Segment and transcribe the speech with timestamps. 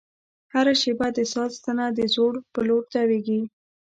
[0.53, 3.41] هره شېبه د ساعت ستنه د ځوړ په لور تاوېږي.